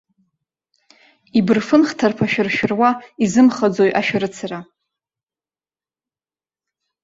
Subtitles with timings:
[1.37, 2.91] Ибырфын хҭарԥа шәыршәыруа,
[3.23, 4.59] изымхаӡои ашәарыцара!